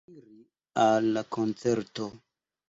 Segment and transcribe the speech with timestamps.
[0.11, 0.39] Iri
[0.85, 2.11] al la koncerto.